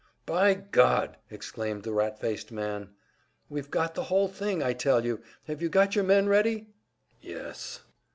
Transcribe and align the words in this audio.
"By 0.25 0.55
God!" 0.55 1.17
exclaimed 1.29 1.83
the 1.83 1.93
rat 1.93 2.19
faced 2.19 2.51
man. 2.51 2.89
"We've 3.49 3.69
got 3.69 3.93
the 3.93 4.05
whole 4.05 4.27
thing, 4.27 4.63
I 4.63 4.73
tell 4.73 5.05
you! 5.05 5.21
Have 5.45 5.61
you 5.61 5.69
got 5.69 5.93
your 5.93 6.03
men 6.03 6.27
ready?" 6.27 6.69
"Yes." 7.21 7.81